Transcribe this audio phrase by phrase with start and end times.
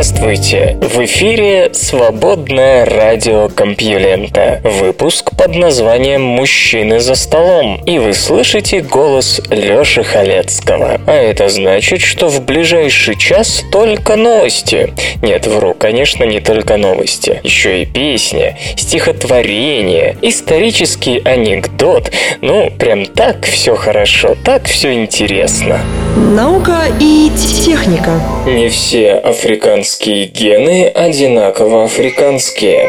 [0.00, 0.78] Здравствуйте!
[0.80, 4.60] В эфире «Свободное радио Компьюлента».
[4.62, 7.82] Выпуск под названием «Мужчины за столом».
[7.84, 11.00] И вы слышите голос Лёши Халецкого.
[11.04, 14.94] А это значит, что в ближайший час только новости.
[15.20, 17.40] Нет, вру, конечно, не только новости.
[17.42, 22.12] Еще и песня, стихотворение, исторический анекдот.
[22.40, 25.80] Ну, прям так все хорошо, так все интересно.
[26.18, 27.30] Наука и
[27.64, 28.20] техника.
[28.44, 32.88] Не все африканские гены одинаково африканские.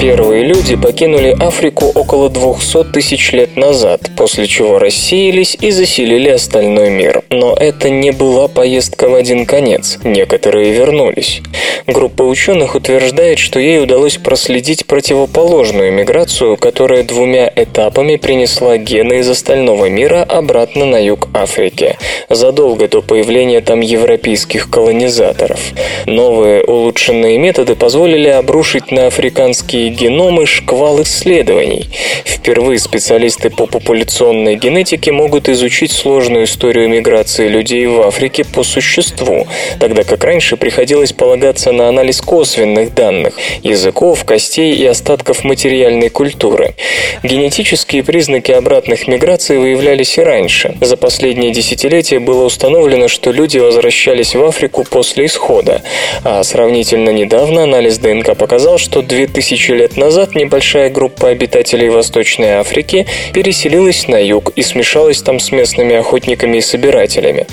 [0.00, 6.90] Первые люди покинули Африку около 200 тысяч лет назад, после чего рассеялись и заселили остальной
[6.90, 7.24] мир.
[7.30, 9.98] Но это не была поездка в один конец.
[10.04, 11.42] Некоторые вернулись.
[11.88, 19.28] Группа ученых утверждает, что ей удалось проследить противоположную миграцию, которая двумя этапами принесла гены из
[19.28, 21.96] остального мира обратно на юг Африки,
[22.28, 25.58] задолго до появления там европейских колонизаторов.
[26.06, 31.88] Новые улучшенные методы позволили обрушить на африканские геномы шквал исследований.
[32.24, 39.46] Впервые специалисты по популяционной генетике могут изучить сложную историю миграции людей в Африке по существу,
[39.80, 46.74] тогда как раньше приходилось полагаться на анализ косвенных данных– языков, костей и остатков материальной культуры.
[47.22, 50.76] Генетические признаки обратных миграций выявлялись и раньше.
[50.80, 55.82] За последние десятилетия было установлено, что люди возвращались в Африку после исхода,
[56.24, 63.06] а сравнительно недавно анализ ДНК показал, что 2000 лет назад небольшая группа обитателей Восточной Африки
[63.32, 67.46] переселилась на юг и смешалась там с местными охотниками и собирателями.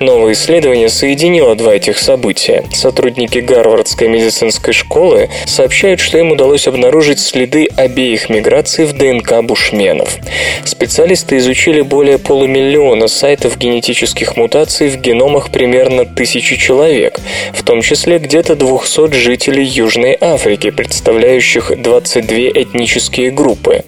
[0.00, 2.64] Новое исследование соединило два этих события.
[2.72, 10.18] Сотрудники Гарвардской медицинской школы сообщают, что им удалось обнаружить следы обеих миграций в ДНК бушменов.
[10.64, 17.20] Специалисты изучили более полумиллиона сайтов генетических мутаций в геномах примерно тысячи человек,
[17.52, 23.84] в том числе где-то 200 жителей Южной Африки, представляющих 22 этнические группы.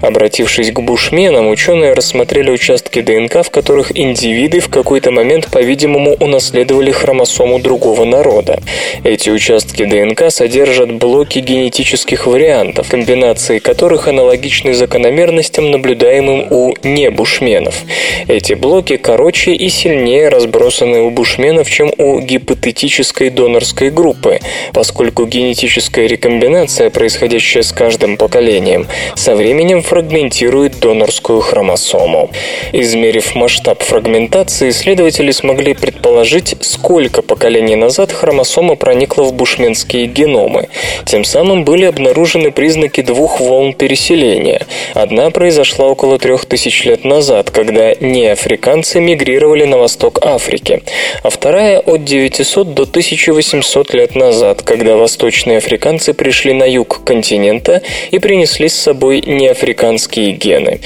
[0.00, 6.90] Обратившись к бушменам, ученые рассмотрели участки ДНК, в которых индивиды в какой-то момент, по-видимому, унаследовали
[6.90, 8.60] хромосому другого народа.
[9.04, 17.82] Эти участки ДНК содержат блоки генетических вариантов, комбинации которых аналогичны закономерностям, наблюдаемым у небушменов.
[18.28, 24.40] Эти блоки короче и сильнее разбросаны у бушменов, чем у гипотетической донорской группы,
[24.72, 26.90] поскольку генетическая рекомбинация,
[27.24, 32.30] происходящая с каждым поколением, со временем фрагментирует донорскую хромосому.
[32.72, 40.68] Измерив масштаб фрагментации, исследователи смогли предположить, сколько поколений назад хромосома проникла в бушменские геномы.
[41.06, 44.66] Тем самым были обнаружены признаки двух волн переселения.
[44.92, 50.82] Одна произошла около трех тысяч лет назад, когда неафриканцы мигрировали на восток Африки,
[51.22, 57.80] а вторая от 900 до 1800 лет назад, когда восточные африканцы пришли на юг континента
[58.10, 60.80] и принесли с собой неафриканские гены.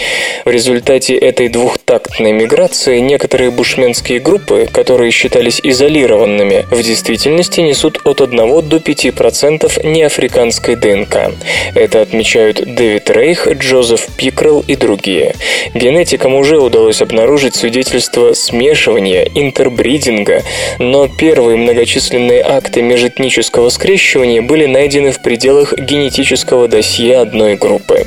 [0.44, 1.49] В результате этой
[1.88, 8.37] двухтактной миграции некоторые бушменские группы, которые считались изолированными, в действительности несут от 1
[8.69, 11.32] до 5% неафриканской ДНК.
[11.75, 15.34] Это отмечают Дэвид Рейх, Джозеф Пикрелл и другие.
[15.72, 20.43] Генетикам уже удалось обнаружить свидетельства смешивания, интербридинга,
[20.78, 28.04] но первые многочисленные акты межэтнического скрещивания были найдены в пределах генетического досье одной группы.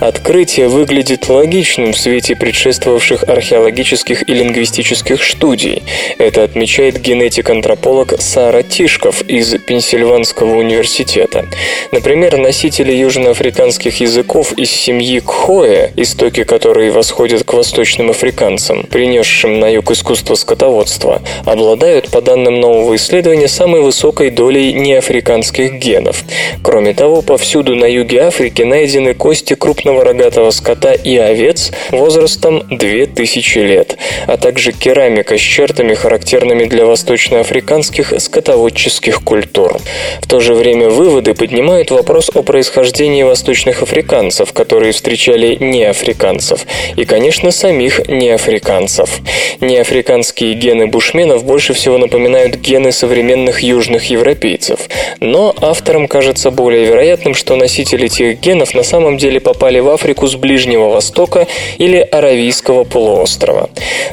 [0.00, 5.82] Открытие выглядит логичным в свете предшествовавших археологических и лингвистических студий.
[6.18, 11.46] Это отмечает генетик-антрополог Сара Тишков из Пенсильванского университета.
[11.92, 19.68] Например, носители южноафриканских языков из семьи Кхоэ, истоки которой восходят к восточным африканцам, принесшим на
[19.68, 26.24] юг искусство скотоводства, обладают, по данным нового исследования, самой высокой долей неафриканских генов.
[26.62, 32.62] Кроме того, повсюду на юге Африки найдены кости крупного рогатого скота и овец возрастом
[33.06, 33.96] 2000 лет,
[34.26, 39.78] а также керамика с чертами, характерными для восточноафриканских скотоводческих культур.
[40.22, 46.66] В то же время выводы поднимают вопрос о происхождении восточных африканцев, которые встречали неафриканцев,
[46.96, 49.20] и, конечно, самих неафриканцев.
[49.60, 54.80] Неафриканские гены бушменов больше всего напоминают гены современных южных европейцев,
[55.20, 60.26] но авторам кажется более вероятным, что носители тех генов на самом деле попали в Африку
[60.26, 61.46] с Ближнего Востока
[61.78, 63.70] или Аравийского полуострова.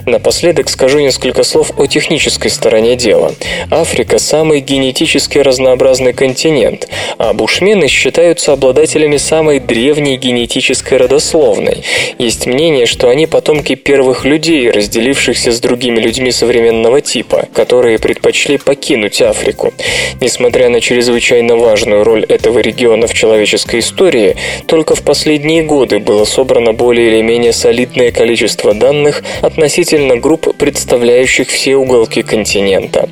[0.07, 3.31] Напоследок скажу несколько слов о технической стороне дела.
[3.69, 6.89] Африка– самый генетически разнообразный континент,
[7.19, 11.83] а бушмены считаются обладателями самой древней генетической родословной.
[12.17, 18.57] Есть мнение, что они потомки первых людей, разделившихся с другими людьми современного типа, которые предпочли
[18.57, 19.75] покинуть Африку.
[20.19, 26.25] Несмотря на чрезвычайно важную роль этого региона в человеческой истории, только в последние годы было
[26.25, 33.09] собрано более или менее солидное количество данных относительно групп, представляющих все уголки континента.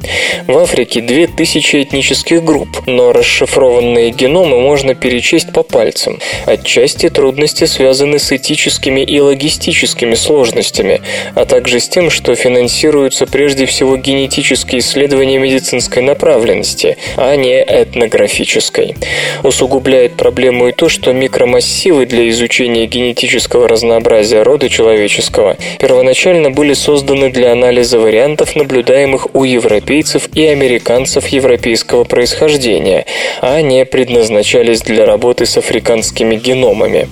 [0.47, 6.19] В Африке 2000 этнических групп, но расшифрованные геномы можно перечесть по пальцам.
[6.45, 11.01] Отчасти трудности связаны с этическими и логистическими сложностями,
[11.35, 18.95] а также с тем, что финансируются прежде всего генетические исследования медицинской направленности, а не этнографической.
[19.44, 25.38] Усугубляет проблему и то, что микромассивы для изучения генетического разнообразия рода человеческого
[25.80, 33.06] первоначально были созданы для анализа вариантов, наблюдаемых у европейцев и американцев европейского происхождения,
[33.41, 37.07] а не предназначались для работы с африканскими геномами.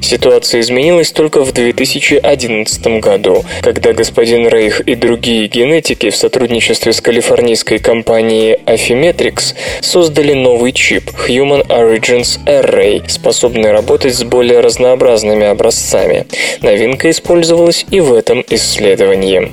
[0.00, 7.00] Ситуация изменилась только в 2011 году, когда господин Рейх и другие генетики в сотрудничестве с
[7.00, 16.26] калифорнийской компанией Affymetrix создали новый чип Human Origins Array, способный работать с более разнообразными образцами.
[16.62, 17.10] Новинка
[17.58, 19.52] использовалась и в этом исследовании.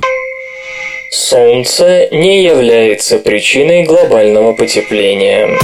[1.10, 5.58] Солнце не является причиной глобального потепления.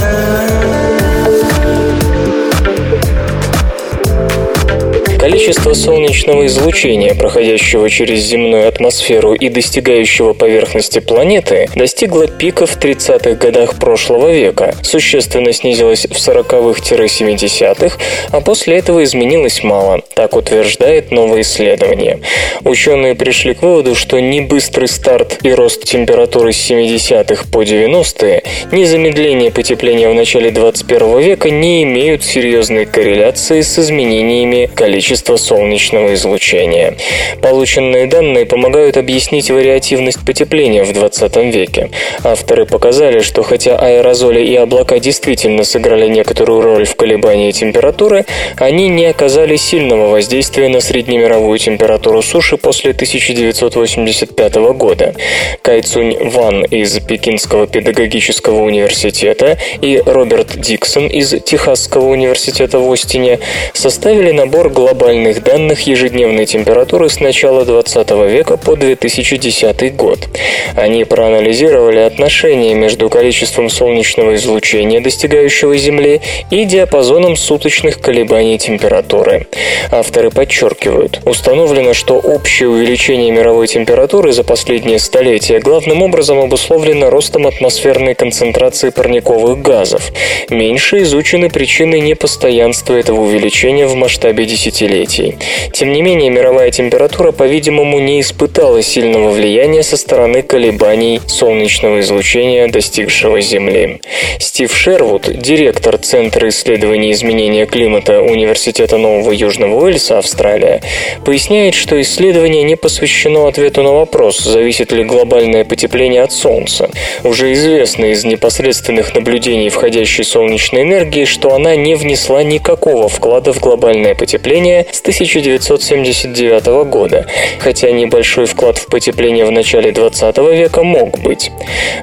[5.22, 13.34] Количество солнечного излучения, проходящего через земную атмосферу и достигающего поверхности планеты, достигло пика в 30-х
[13.34, 17.98] годах прошлого века, существенно снизилось в 40-х-70-х,
[18.32, 22.18] а после этого изменилось мало, так утверждает новое исследование.
[22.64, 28.42] Ученые пришли к выводу, что ни быстрый старт и рост температуры с 70-х по 90-е,
[28.72, 35.36] ни замедление потепления в начале 21 века не имеют серьезной корреляции с изменениями количества количество
[35.36, 36.94] солнечного излучения.
[37.42, 41.90] Полученные данные помогают объяснить вариативность потепления в 20 веке.
[42.24, 48.24] Авторы показали, что хотя аэрозоли и облака действительно сыграли некоторую роль в колебании температуры,
[48.56, 55.14] они не оказали сильного воздействия на среднемировую температуру суши после 1985 года.
[55.60, 63.40] Кайцунь Ван из Пекинского педагогического университета и Роберт Диксон из Техасского университета в Остине
[63.74, 70.28] составили набор глобальных глобальных данных ежедневной температуры с начала 20 века по 2010 год.
[70.76, 76.20] Они проанализировали отношения между количеством солнечного излучения, достигающего Земли,
[76.50, 79.48] и диапазоном суточных колебаний температуры.
[79.90, 87.48] Авторы подчеркивают, установлено, что общее увеличение мировой температуры за последние столетия главным образом обусловлено ростом
[87.48, 90.12] атмосферной концентрации парниковых газов.
[90.48, 95.38] Меньше изучены причины непостоянства этого увеличения в масштабе десятилетий десятилетий.
[95.72, 102.68] Тем не менее, мировая температура, по-видимому, не испытала сильного влияния со стороны колебаний солнечного излучения,
[102.68, 104.00] достигшего Земли.
[104.38, 110.82] Стив Шервуд, директор Центра исследований изменения климата Университета Нового Южного Уэльса, Австралия,
[111.24, 116.90] поясняет, что исследование не посвящено ответу на вопрос, зависит ли глобальное потепление от Солнца.
[117.24, 123.60] Уже известно из непосредственных наблюдений входящей солнечной энергии, что она не внесла никакого вклада в
[123.60, 127.26] глобальное потепление с 1979 года,
[127.58, 131.50] хотя небольшой вклад в потепление в начале 20 века мог быть.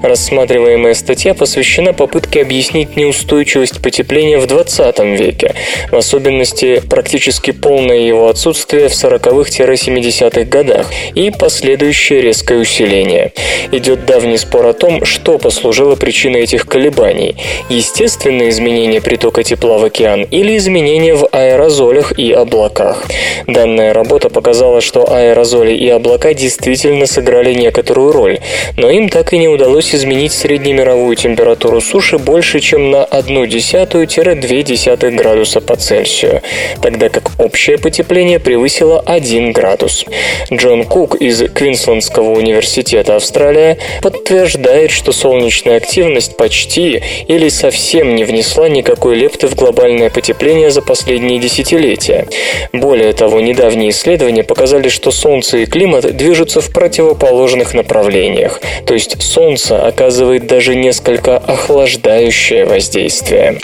[0.01, 5.55] Рассматриваемая статья посвящена попытке объяснить неустойчивость потепления в 20 веке,
[5.91, 13.33] в особенности практически полное его отсутствие в 40-70-х годах и последующее резкое усиление.
[13.71, 17.36] Идет давний спор о том, что послужило причиной этих колебаний–
[17.69, 23.05] естественное изменение притока тепла в океан или изменения в аэрозолях и облаках облаках.
[23.47, 28.39] Данная работа показала, что аэрозоли и облака действительно сыграли некоторую роль,
[28.77, 35.61] но им так и не удалось изменить среднемировую температуру суши больше, чем на 1,1-2 градуса
[35.61, 36.41] по Цельсию,
[36.81, 40.05] тогда как общее потепление превысило 1 градус.
[40.51, 48.69] Джон Кук из Квинсландского университета Австралия подтверждает, что солнечная активность почти или совсем не внесла
[48.69, 52.27] никакой лепты в глобальное потепление за последние десятилетия.
[52.73, 59.21] Более того, недавние исследования показали, что Солнце и климат движутся в противоположных направлениях, то есть
[59.21, 63.59] Солнце оказывает даже несколько охлаждающее воздействие.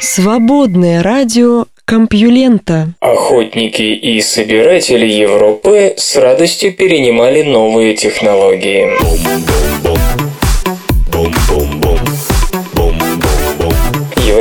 [0.00, 2.94] Свободное радио Компьюлента.
[3.00, 8.90] Охотники и собиратели Европы с радостью перенимали новые технологии.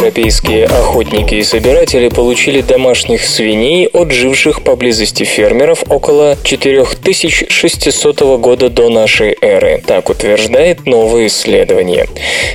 [0.09, 8.89] Европейские охотники и собиратели получили домашних свиней от живших поблизости фермеров около 4600 года до
[8.89, 9.83] нашей эры.
[9.85, 12.07] Так утверждает новое исследование.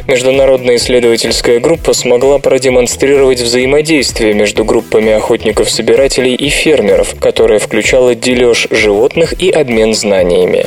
[0.09, 9.41] Международная исследовательская группа смогла продемонстрировать взаимодействие между группами охотников-собирателей и фермеров, которое включало дележ животных
[9.41, 10.67] и обмен знаниями.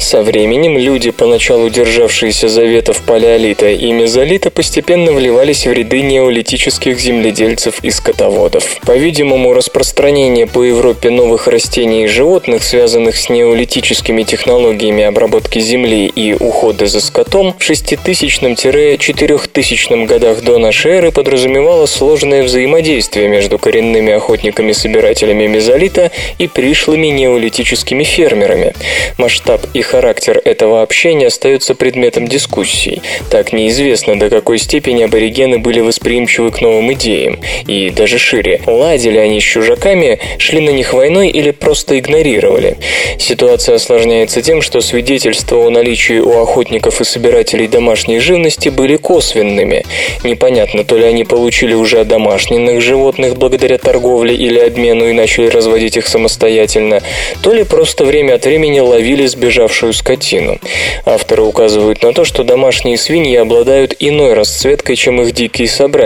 [0.00, 7.80] Со временем люди, поначалу державшиеся заветов палеолита и мезолита, постепенно вливались в ряды неолитических земледельцев
[7.82, 8.78] и скотоводов.
[8.86, 16.32] По-видимому, распространение по Европе новых растений и животных, связанных с неолитическими технологиями обработки земли и
[16.32, 25.46] ухода за скотом, в 6000-4000 годах до нашей эры подразумевало сложное взаимодействие между коренными охотниками-собирателями
[25.46, 28.72] мезолита и пришлыми неолитическими фермерами.
[29.18, 33.02] Масштаб и характер этого общения остаются предметом дискуссий.
[33.30, 35.82] Так неизвестно, до какой степени аборигены были
[36.14, 37.38] восприимчивы к новым идеям.
[37.66, 42.76] И даже шире, ладили они с чужаками, шли на них войной или просто игнорировали.
[43.18, 49.84] Ситуация осложняется тем, что свидетельства о наличии у охотников и собирателей домашней живности были косвенными.
[50.22, 55.96] Непонятно, то ли они получили уже одомашненных животных благодаря торговле или обмену и начали разводить
[55.96, 57.00] их самостоятельно,
[57.42, 60.58] то ли просто время от времени ловили сбежавшую скотину.
[61.04, 66.03] Авторы указывают на то, что домашние свиньи обладают иной расцветкой, чем их дикие собратья,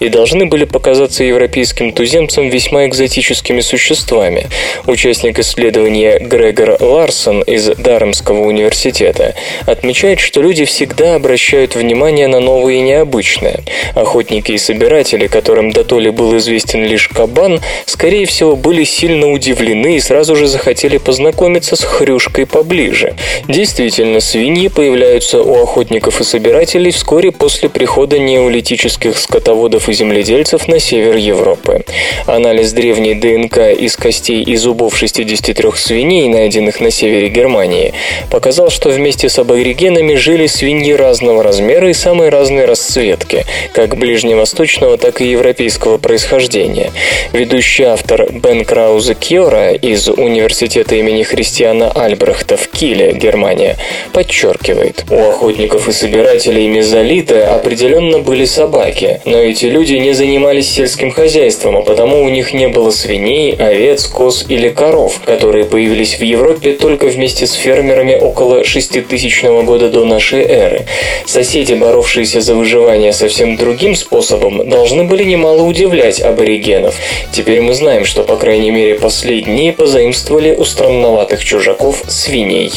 [0.00, 4.48] и должны были показаться европейским туземцам весьма экзотическими существами.
[4.86, 9.34] Участник исследования Грегор Ларсон из Дармского университета
[9.66, 13.60] отмечает, что люди всегда обращают внимание на новое и необычное.
[13.94, 19.30] Охотники и собиратели, которым до то ли был известен лишь кабан, скорее всего были сильно
[19.30, 23.14] удивлены и сразу же захотели познакомиться с хрюшкой поближе.
[23.48, 30.78] Действительно, свиньи появляются у охотников и собирателей вскоре после прихода неолитических скотоводов и земледельцев на
[30.78, 31.84] север Европы.
[32.26, 37.92] Анализ древней ДНК из костей и зубов 63 свиней, найденных на севере Германии,
[38.30, 44.98] показал, что вместе с аборигенами жили свиньи разного размера и самой разной расцветки, как ближневосточного,
[44.98, 46.92] так и европейского происхождения.
[47.32, 53.76] Ведущий автор Бен Краузе Кьора из Университета имени Христиана Альбрехта в Киле, Германия,
[54.12, 61.10] подчеркивает, у охотников и собирателей мезолита определенно были собаки, но эти люди не занимались сельским
[61.10, 66.22] хозяйством, а потому у них не было свиней, овец, коз или коров, которые появились в
[66.22, 70.86] Европе только вместе с фермерами около 6000 года до нашей эры.
[71.26, 76.94] Соседи, боровшиеся за выживание совсем другим способом, должны были немало удивлять аборигенов.
[77.32, 82.72] Теперь мы знаем, что, по крайней мере, последние позаимствовали у странноватых чужаков свиней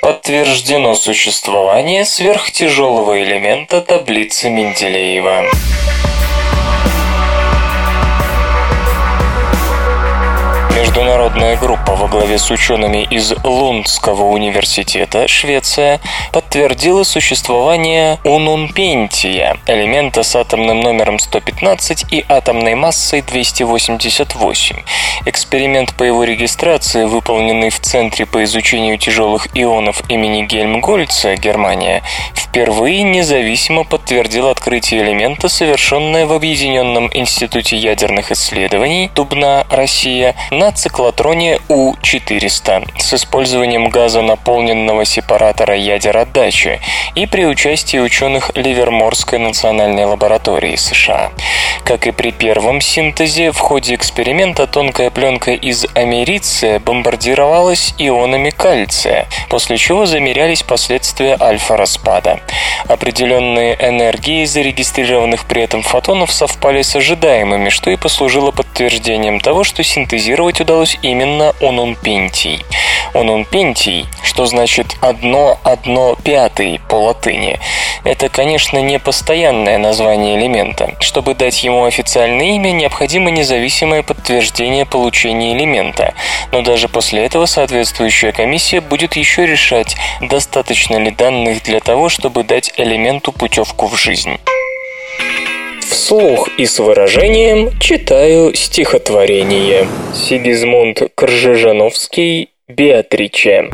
[0.00, 5.44] подтверждено существование сверхтяжелого элемента таблицы Менделеева.
[10.96, 16.00] Международная группа во главе с учеными из Лундского университета, Швеция,
[16.32, 24.76] подтвердила существование унунпентия, элемента с атомным номером 115 и атомной массой 288.
[25.26, 32.02] Эксперимент по его регистрации, выполненный в Центре по изучению тяжелых ионов имени Гельмгольца, Германия,
[32.34, 41.58] впервые независимо подтвердил открытие элемента, совершенное в Объединенном институте ядерных исследований Дубна, Россия, на циклотроне
[41.68, 46.80] У-400 с использованием газа наполненного сепаратора ядер отдачи
[47.16, 51.32] и при участии ученых Ливерморской национальной лаборатории США.
[51.82, 59.26] Как и при первом синтезе, в ходе эксперимента тонкая пленка из америция бомбардировалась ионами кальция,
[59.48, 62.40] после чего замерялись последствия альфа-распада.
[62.86, 69.82] Определенные энергии зарегистрированных при этом фотонов совпали с ожидаемыми, что и послужило подтверждением того, что
[69.82, 72.64] синтезировать удалось именно онунпентий.
[73.14, 77.58] Онунпентий, что значит «одно, одно, пятый» по латыни,
[78.04, 80.94] это, конечно, не постоянное название элемента.
[81.00, 86.14] Чтобы дать ему официальное имя, необходимо независимое подтверждение получения элемента.
[86.52, 92.44] Но даже после этого соответствующая комиссия будет еще решать, достаточно ли данных для того, чтобы
[92.44, 94.38] дать элементу путевку в жизнь.
[95.88, 99.86] Вслух и с выражением читаю стихотворение.
[100.14, 103.70] Сигизмунд Кржижановский «Беатриче».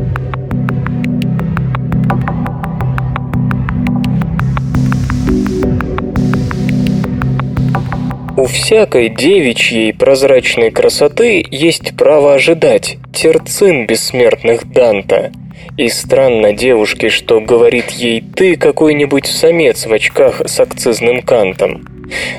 [8.36, 15.32] У всякой девичьей прозрачной красоты есть право ожидать терцин бессмертных Данта.
[15.78, 21.91] И странно девушке, что говорит ей «ты какой-нибудь самец в очках с акцизным кантом».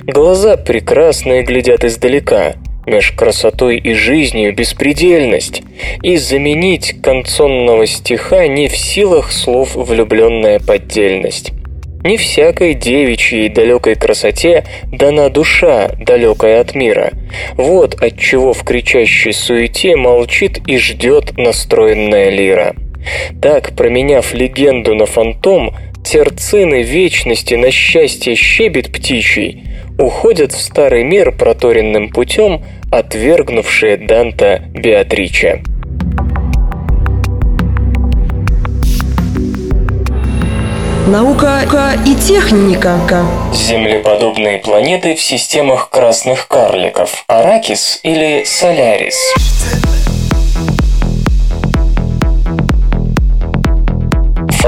[0.04, 5.62] Глаза прекрасные глядят издалека, меж красотой и жизнью беспредельность,
[6.02, 11.52] и заменить концонного стиха не в силах слов влюбленная поддельность.
[12.04, 17.12] Не всякой девичьей далекой красоте дана душа, далекая от мира.
[17.54, 22.76] Вот отчего в кричащей суете молчит и ждет настроенная лира.
[23.42, 25.74] Так, променяв легенду на фантом,
[26.04, 29.68] терцины вечности на счастье щебет птичий,
[29.98, 35.64] уходят в старый мир проторенным путем, отвергнувшие Данта Беатриче.
[41.08, 42.98] Наука и техника.
[43.54, 47.26] Землеподобные планеты в системах красных карликов.
[47.28, 49.18] Аракис или Солярис.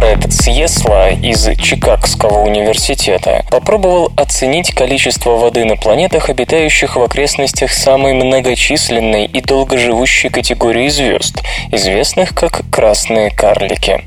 [0.06, 8.14] Фред Сьесла из Чикагского университета попробовал оценить количество воды на планетах, обитающих в окрестностях самой
[8.14, 14.04] многочисленной и долгоживущей категории звезд, известных как красные карлики.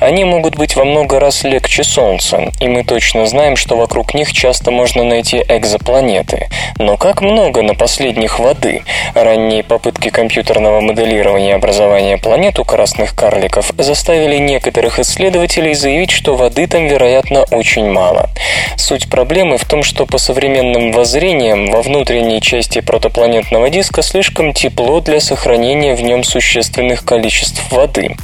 [0.00, 4.32] Они могут быть во много раз легче Солнца, и мы точно знаем, что вокруг них
[4.32, 6.48] часто можно найти экзопланеты.
[6.78, 8.82] Но как много на последних воды?
[9.14, 16.34] Ранние попытки компьютерного моделирования образования планет у красных карликов заставили некоторых исследователей исследователей заявить, что
[16.34, 18.30] воды там, вероятно, очень мало.
[18.76, 25.00] Суть проблемы в том, что по современным воззрениям во внутренней части протопланетного диска слишком тепло
[25.00, 28.16] для сохранения в нем существенных количеств воды.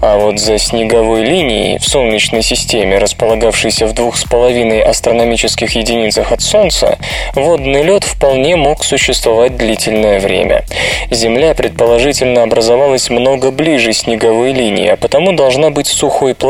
[0.00, 6.32] А вот за снеговой линией в Солнечной системе, располагавшейся в двух с половиной астрономических единицах
[6.32, 6.98] от Солнца,
[7.34, 10.64] водный лед вполне мог существовать длительное время.
[11.10, 16.45] Земля, предположительно, образовалась много ближе снеговой линии, а потому должна быть сухой планетой,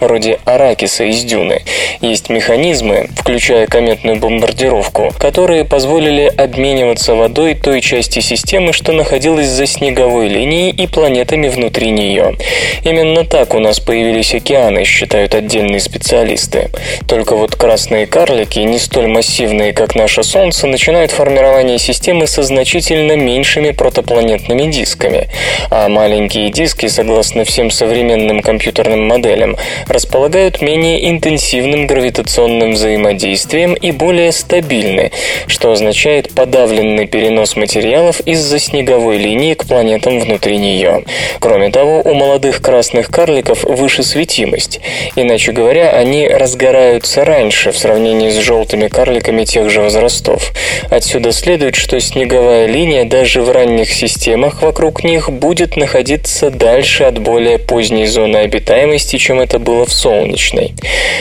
[0.00, 1.62] вроде Аракиса из Дюны.
[2.00, 9.66] Есть механизмы, включая кометную бомбардировку, которые позволили обмениваться водой той части системы, что находилась за
[9.66, 12.36] снеговой линией и планетами внутри нее.
[12.84, 16.70] Именно так у нас появились океаны, считают отдельные специалисты.
[17.06, 23.12] Только вот красные карлики, не столь массивные, как наше Солнце, начинают формирование системы со значительно
[23.12, 25.28] меньшими протопланетными дисками.
[25.70, 29.56] А маленькие диски, согласно всем современным компьютерным моделям,
[29.88, 35.12] располагают менее интенсивным гравитационным взаимодействием и более стабильны,
[35.46, 41.04] что означает подавленный перенос материалов из-за снеговой линии к планетам внутри нее.
[41.40, 44.80] Кроме того, у молодых красных карликов выше светимость.
[45.16, 50.52] Иначе говоря, они разгораются раньше в сравнении с желтыми карликами тех же возрастов.
[50.90, 57.18] Отсюда следует, что снеговая линия даже в ранних системах вокруг них будет находиться дальше от
[57.18, 60.74] более поздней зоны обитаемости скорости, чем это было в солнечной.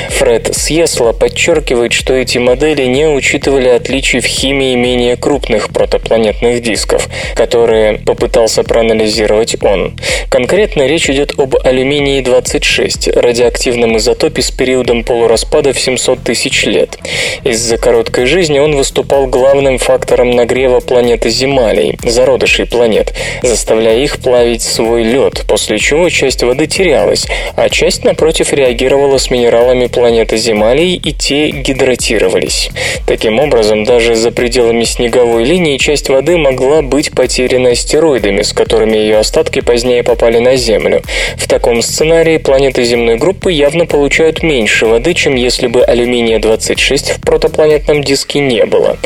[0.10, 7.08] Фред Сьесла подчеркивает, что эти модели не учитывали отличий в химии менее крупных протопланетных дисков,
[7.36, 9.96] которые попытался проанализировать он.
[10.30, 16.98] Конкретно речь идет об алюминии-26, радиоактивном изотопе с периодом полураспада в 700 тысяч лет.
[17.44, 24.62] Из-за короткой жизни он выступал главным фактором нагрева планеты Земалей, зародышей планет, заставляя их плавить
[24.62, 30.96] свой лед, после чего часть воды терялась, а часть, напротив, реагировала с минералами планеты Земалий,
[30.96, 32.70] и те гидратировались.
[33.08, 38.98] Таким образом, даже за пределами снеговой линии часть воды могла быть потеряна астероидами, с которыми
[38.98, 41.02] ее остатки позднее попали на Землю.
[41.38, 47.22] В таком сценарии планеты земной группы явно получают меньше воды, чем если бы алюминия-26 в
[47.22, 48.98] протопланетном диске не было.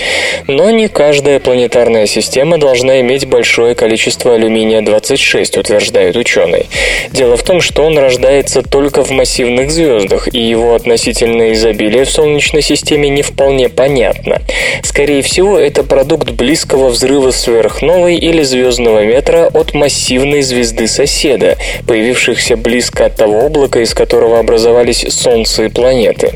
[0.48, 6.66] Но не каждая планетарная система должна иметь большое количество алюминия-26, утверждают ученые.
[7.12, 12.10] Дело в том, что он рождается только в массивных звездах, и его относительное изобилие в
[12.10, 14.42] Солнечной системе не вполне понятно.
[14.84, 22.58] Скорее всего, это продукт близкого взрыва сверхновой или звездного ветра от массивной звезды соседа, появившихся
[22.58, 26.34] близко от того облака, из которого образовались Солнце и планеты.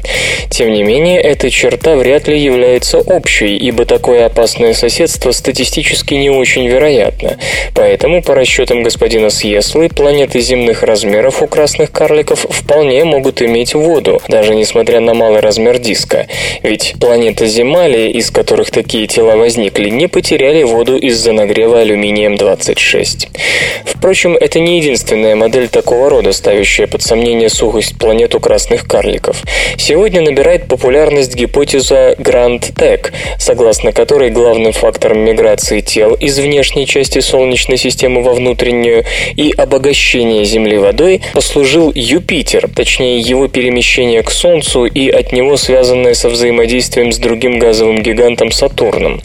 [0.50, 6.30] Тем не менее, эта черта вряд ли является общей, ибо такое опасное соседство статистически не
[6.30, 7.38] очень вероятно.
[7.76, 14.20] Поэтому, по расчетам господина Сьеслы, планеты земных размеров у красных карликов вполне могут иметь воду,
[14.28, 16.26] даже несмотря на малый размер диска.
[16.64, 23.28] Ведь планета Земали, из которых такие тела возникли, не потеряли воду из-за нагрева алюминием-26.
[23.86, 29.44] Впрочем, это не единственная модель такого рода, ставящая под сомнение сухость планет у красных карликов.
[29.78, 37.20] Сегодня набирает популярность гипотеза Grand Tech, согласно которой главным фактором миграции тел из внешней части
[37.20, 44.86] Солнечной системы во внутреннюю и обогащения Земли водой послужил Юпитер, точнее его перемещение к Солнцу
[44.86, 49.22] и от него связанное со взаимодействием с другим газовым гигантом Сатурном.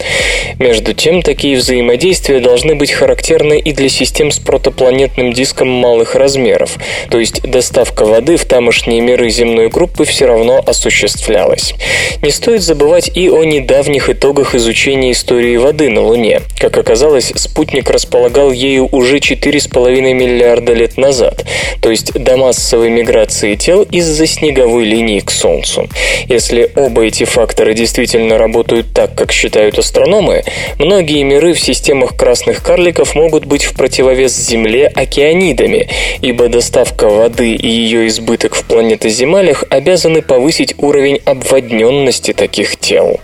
[0.59, 6.77] Между тем, такие взаимодействия должны быть характерны и для систем с протопланетным диском малых размеров,
[7.09, 11.73] то есть доставка воды в тамошние миры земной группы все равно осуществлялась.
[12.21, 16.41] Не стоит забывать и о недавних итогах изучения истории воды на Луне.
[16.59, 21.45] Как оказалось, спутник располагал ею уже 4,5 миллиарда лет назад,
[21.81, 22.35] то есть до
[22.65, 25.87] массовой миграции тел из-за снеговой линии к Солнцу.
[26.27, 30.43] Если оба эти фактора действительно работают так, как считают астрономы,
[30.79, 35.89] многие миры в системах красных карликов могут быть в противовес Земле океанидами,
[36.23, 43.19] ибо доставка воды и ее избыток в планетоземалях обязаны повысить уровень обводненности таких тел.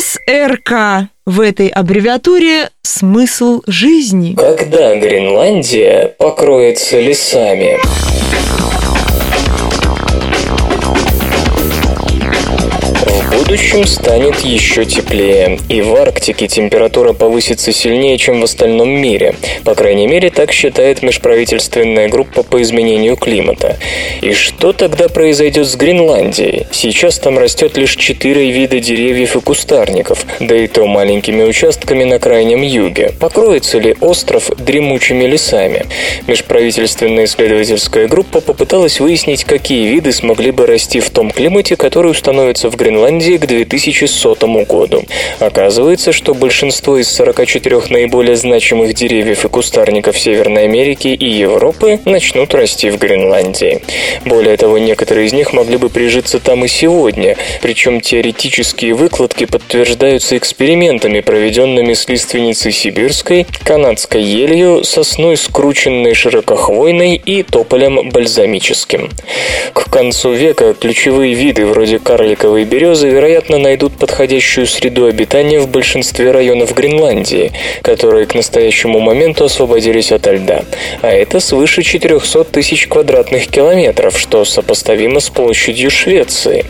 [0.00, 1.08] СРК.
[1.24, 4.34] В этой аббревиатуре смысл жизни.
[4.34, 7.78] Когда Гренландия покроется лесами?
[13.30, 19.34] Будущем станет еще теплее, и в Арктике температура повысится сильнее, чем в остальном мире.
[19.64, 23.76] По крайней мере, так считает межправительственная группа по изменению климата.
[24.20, 26.66] И что тогда произойдет с Гренландией?
[26.70, 32.18] Сейчас там растет лишь четыре вида деревьев и кустарников, да и то маленькими участками на
[32.18, 33.12] крайнем юге.
[33.20, 35.86] Покроется ли остров дремучими лесами?
[36.26, 42.70] Межправительственная исследовательская группа попыталась выяснить, какие виды смогли бы расти в том климате, который установится
[42.70, 45.04] в Гренландии к 2100 году.
[45.40, 52.54] Оказывается, что большинство из 44 наиболее значимых деревьев и кустарников Северной Америки и Европы начнут
[52.54, 53.82] расти в Гренландии.
[54.24, 60.36] Более того, некоторые из них могли бы прижиться там и сегодня, причем теоретические выкладки подтверждаются
[60.36, 69.10] экспериментами, проведенными с лиственницей сибирской, канадской елью, сосной скрученной широкохвойной и тополем бальзамическим.
[69.72, 76.30] К концу века ключевые виды вроде карликовой березы вероятно, найдут подходящую среду обитания в большинстве
[76.30, 80.64] районов Гренландии, которые к настоящему моменту освободились от льда.
[81.02, 86.64] А это свыше 400 тысяч квадратных километров, что сопоставимо с площадью Швеции.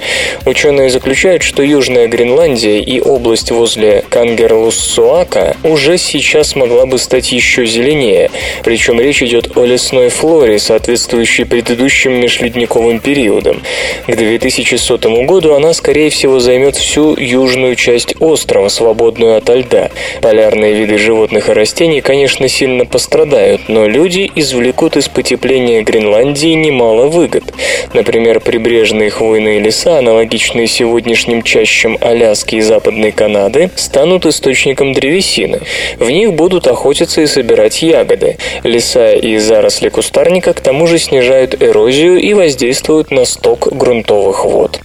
[0.46, 7.66] Ученые заключают, что Южная Гренландия и область возле Кангерлуссуака уже сейчас могла бы стать еще
[7.66, 8.30] зеленее,
[8.62, 13.62] причем речь идет о лесной флоре, соответствующей предыдущим межледниковым периодам.
[14.06, 19.90] К 2100 году она, скорее всего, займет всю южную часть острова, свободную от льда.
[20.20, 27.06] Полярные виды животных и растений, конечно, сильно пострадают, но люди извлекут из потепления Гренландии немало
[27.06, 27.44] выгод.
[27.92, 35.60] Например, прибрежные хвойные леса, аналогичные сегодняшним чащам Аляски и Западной Канады, станут источником древесины.
[35.98, 38.38] В них будут охотиться и собирать ягоды.
[38.64, 44.80] Леса и заросли кустарника к тому же снижают эрозию и воздействуют на сток грунтовых вод.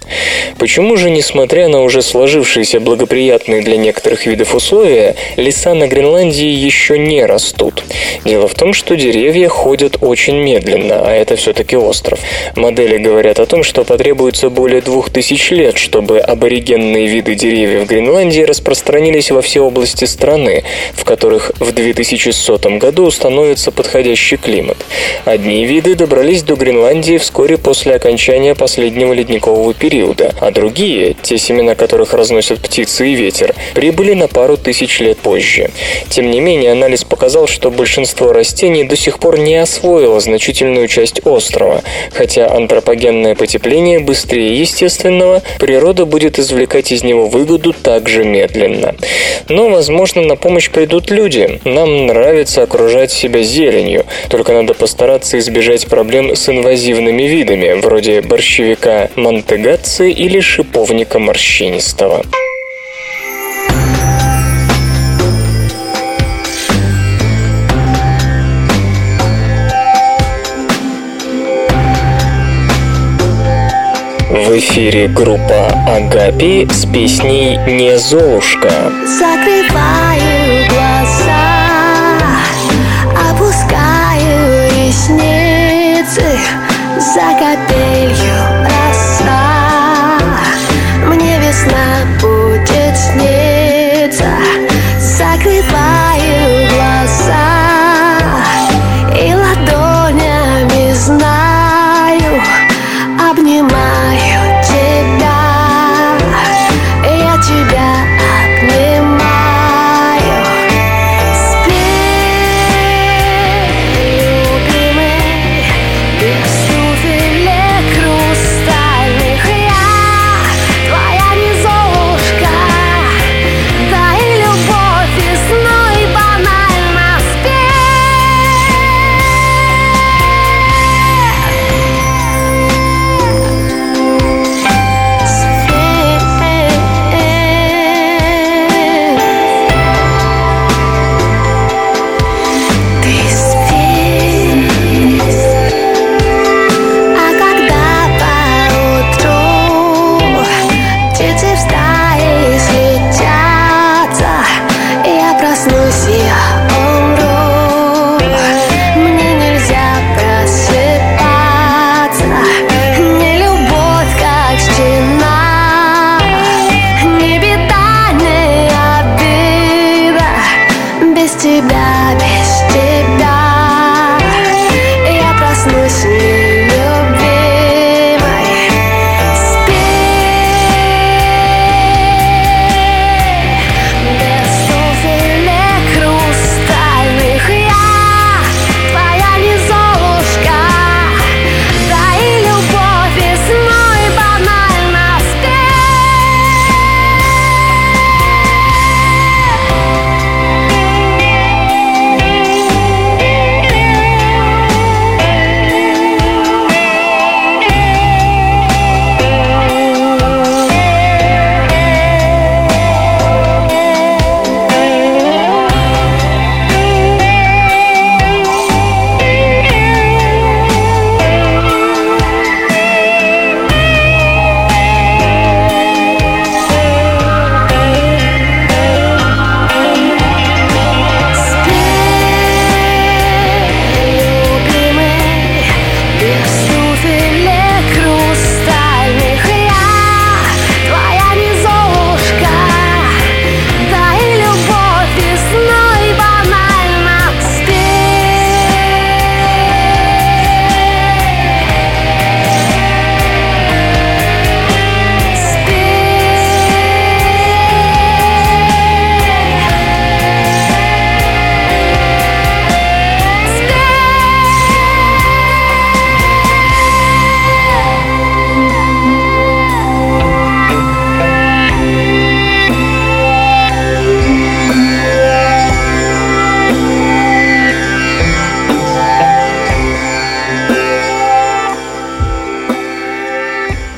[0.58, 6.50] Почему же, несмотря Несмотря на уже сложившиеся благоприятные для некоторых видов условия, леса на Гренландии
[6.50, 7.84] еще не растут.
[8.26, 12.20] Дело в том, что деревья ходят очень медленно, а это все-таки остров.
[12.56, 18.42] Модели говорят о том, что потребуется более двух тысяч лет, чтобы аборигенные виды деревьев Гренландии
[18.42, 20.64] распространились во все области страны,
[20.96, 24.78] в которых в 2100 году установится подходящий климат.
[25.26, 31.76] Одни виды добрались до Гренландии вскоре после окончания последнего ледникового периода, а другие, те семена
[31.76, 35.72] которых разносят птицы и ветер, прибыли на пару тысяч лет позже.
[36.10, 41.22] Тем не менее, анализ показал, что большинство растений до сих пор не освоило значительную часть
[41.26, 48.96] острова, хотя антропогенное потепление быстрее естественного, природа будет извлекать из него выгоду также медленно.
[49.48, 51.60] Но, возможно, на помощь придут люди.
[51.64, 59.10] Нам нравится окружать себя зеленью, только надо постараться избежать проблем с инвазивными видами, вроде борщевика
[59.16, 62.24] монтегации или шиповника морщинистого.
[74.30, 78.92] В эфире группа Агапи с песней «Не Золушка».
[79.06, 81.60] Закрываю глаза,
[83.30, 86.40] опускаю ресницы
[86.98, 88.39] за капелью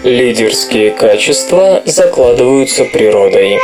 [0.04, 3.60] Лидерские качества закладываются природой.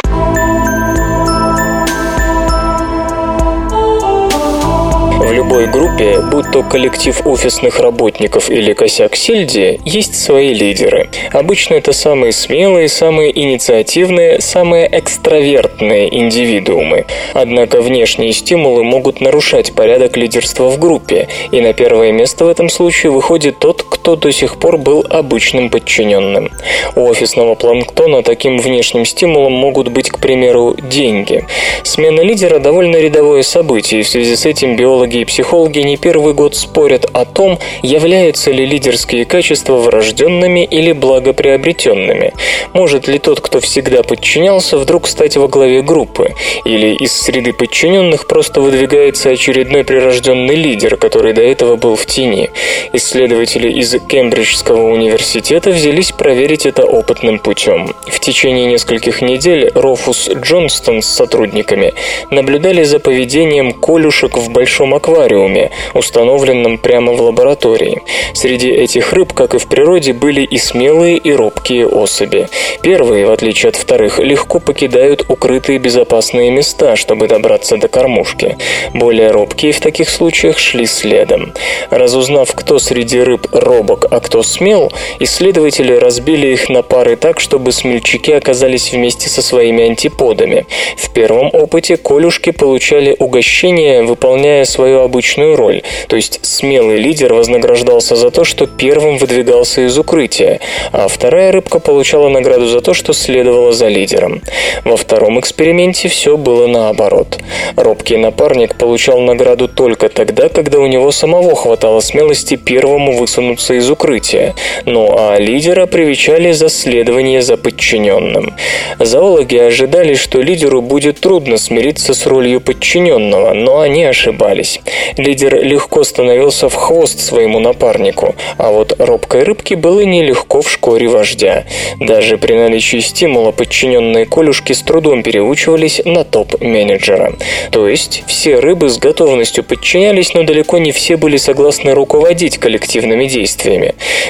[5.19, 11.09] В любой группе, будь то коллектив офисных работников или косяк сельди, есть свои лидеры.
[11.31, 17.05] Обычно это самые смелые, самые инициативные, самые экстравертные индивидуумы.
[17.33, 22.69] Однако внешние стимулы могут нарушать порядок лидерства в группе, и на первое место в этом
[22.69, 26.49] случае выходит тот, кто кто до сих пор был обычным подчиненным.
[26.95, 31.45] У офисного планктона таким внешним стимулом могут быть, к примеру, деньги.
[31.83, 36.33] Смена лидера довольно рядовое событие, и в связи с этим биологи и психологи не первый
[36.33, 42.31] год спорят о том, являются ли лидерские качества врожденными или благоприобретенными.
[42.71, 46.33] Может ли тот, кто всегда подчинялся, вдруг стать во главе группы?
[46.63, 52.51] Или из среды подчиненных просто выдвигается очередной прирожденный лидер, который до этого был в тени?
[52.93, 57.93] Исследователи из Кембриджского университета взялись проверить это опытным путем.
[58.07, 61.93] В течение нескольких недель Рофус Джонстон с сотрудниками
[62.29, 68.01] наблюдали за поведением колюшек в большом аквариуме, установленном прямо в лаборатории.
[68.33, 72.47] Среди этих рыб, как и в природе, были и смелые, и робкие особи.
[72.81, 78.57] Первые, в отличие от вторых, легко покидают укрытые безопасные места, чтобы добраться до кормушки.
[78.93, 81.53] Более робкие в таких случаях шли следом.
[81.89, 83.47] Разузнав, кто среди рыб
[83.87, 89.41] робок, а кто смел, исследователи разбили их на пары так, чтобы смельчаки оказались вместе со
[89.41, 90.65] своими антиподами.
[90.97, 98.15] В первом опыте колюшки получали угощение, выполняя свою обычную роль, то есть смелый лидер вознаграждался
[98.15, 100.59] за то, что первым выдвигался из укрытия,
[100.91, 104.41] а вторая рыбка получала награду за то, что следовала за лидером.
[104.83, 107.37] Во втором эксперименте все было наоборот.
[107.75, 113.89] Робкий напарник получал награду только тогда, когда у него самого хватало смелости первому высунуться из
[113.89, 118.53] укрытия, ну а лидера привечали за следование за подчиненным.
[118.99, 124.79] Зоологи ожидали, что лидеру будет трудно смириться с ролью подчиненного, но они ошибались.
[125.17, 131.07] Лидер легко становился в хвост своему напарнику, а вот робкой рыбке было нелегко в шкуре
[131.07, 131.65] вождя.
[131.99, 137.33] Даже при наличии стимула подчиненные колюшки с трудом переучивались на топ-менеджера.
[137.71, 143.25] То есть все рыбы с готовностью подчинялись, но далеко не все были согласны руководить коллективными
[143.25, 143.56] действиями.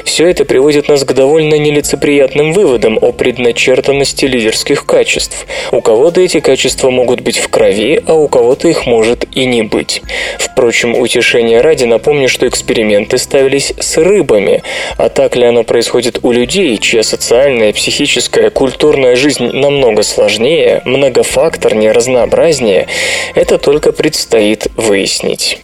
[0.03, 5.45] Все это приводит нас к довольно нелицеприятным выводам о предначертанности лидерских качеств.
[5.71, 9.63] У кого-то эти качества могут быть в крови, а у кого-то их может и не
[9.63, 10.01] быть.
[10.39, 14.63] Впрочем, утешения ради напомню, что эксперименты ставились с рыбами.
[14.97, 21.91] А так ли оно происходит у людей, чья социальная, психическая, культурная жизнь намного сложнее, многофакторнее,
[21.91, 22.87] разнообразнее,
[23.35, 25.59] это только предстоит выяснить.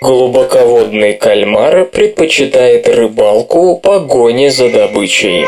[0.00, 5.44] Глубоководный кальмар предпочитает рыбалку погоне за добычей.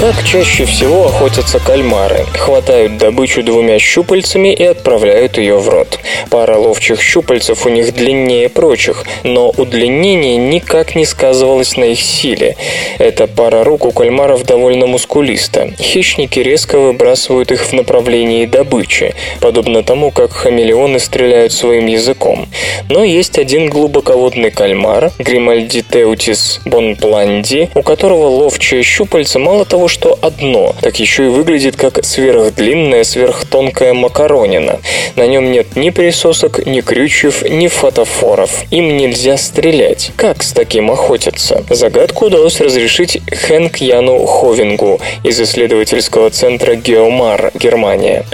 [0.00, 2.24] Как чаще всего охотятся кальмары?
[2.32, 5.98] Хватают добычу двумя щупальцами и отправляют ее в рот.
[6.30, 12.56] Пара ловчих щупальцев у них длиннее прочих, но удлинение никак не сказывалось на их силе.
[12.98, 15.70] Эта пара рук у кальмаров довольно мускулиста.
[15.78, 22.48] Хищники резко выбрасывают их в направлении добычи, подобно тому, как хамелеоны стреляют своим языком.
[22.88, 30.74] Но есть один глубоководный кальмар, Гримальдитеутис бонпланди, у которого ловчие щупальца мало того, что одно,
[30.80, 34.78] так еще и выглядит как сверхдлинная, сверхтонкая макаронина.
[35.16, 38.62] На нем нет ни присосок, ни крючев, ни фотофоров.
[38.70, 40.12] Им нельзя стрелять.
[40.16, 41.64] Как с таким охотятся?
[41.68, 48.24] Загадку удалось разрешить Хэнк Яну Ховингу из исследовательского центра Геомар, Германия.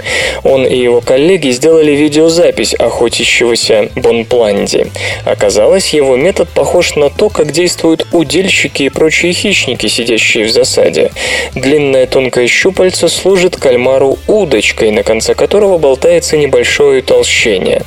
[0.43, 4.87] Он и его коллеги сделали видеозапись охотящегося Бонпланди.
[5.25, 11.11] Оказалось, его метод похож на то, как действуют удильщики и прочие хищники, сидящие в засаде.
[11.55, 17.83] Длинное тонкое щупальце служит кальмару удочкой, на конце которого болтается небольшое толщение.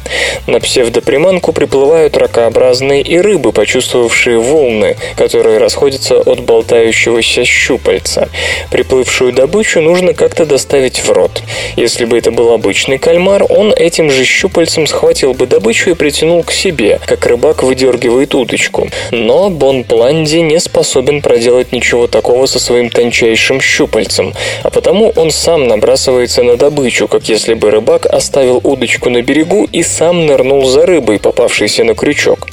[0.47, 8.29] На псевдоприманку приплывают ракообразные и рыбы, почувствовавшие волны, которые расходятся от болтающегося щупальца.
[8.71, 11.43] Приплывшую добычу нужно как-то доставить в рот.
[11.77, 16.43] Если бы это был обычный кальмар, он этим же щупальцем схватил бы добычу и притянул
[16.43, 18.89] к себе, как рыбак выдергивает удочку.
[19.11, 25.31] Но Бон Планди не способен проделать ничего такого со своим тончайшим щупальцем, а потому он
[25.31, 30.67] сам набрасывается на добычу, как если бы рыбак оставил удочку на берегу и сам нырнул
[30.67, 32.47] за рыбой, попавшейся на крючок.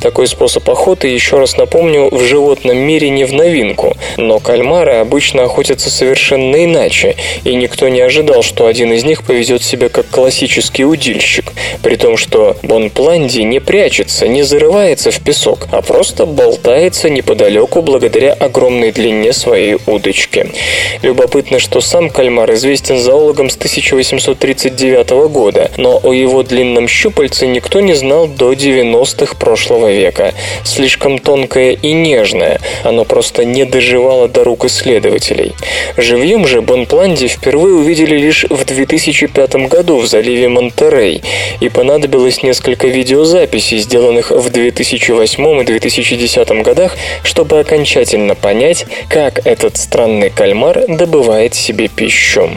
[0.00, 5.44] Такой способ охоты, еще раз напомню, в животном мире не в новинку, но кальмары обычно
[5.44, 10.84] охотятся совершенно иначе, и никто не ожидал, что один из них поведет себя как классический
[10.84, 11.52] удильщик,
[11.82, 18.32] при том, что Бонпланди не прячется, не зарывается в песок, а просто болтается неподалеку благодаря
[18.32, 20.33] огромной длине своей удочки.
[20.34, 20.44] Щучки.
[21.02, 27.80] Любопытно, что сам кальмар известен зоологам с 1839 года, но о его длинном щупальце никто
[27.80, 30.32] не знал до 90-х прошлого века.
[30.64, 35.52] Слишком тонкое и нежное, оно просто не доживало до рук исследователей.
[35.96, 41.22] Живьем же Бонпланди впервые увидели лишь в 2005 году в заливе Монтерей,
[41.60, 49.76] и понадобилось несколько видеозаписей, сделанных в 2008 и 2010 годах, чтобы окончательно понять, как этот
[49.76, 52.50] странный кальмар добывает себе пищу.